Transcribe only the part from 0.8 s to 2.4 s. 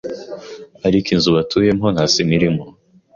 ariko inzu batuyemo nta sima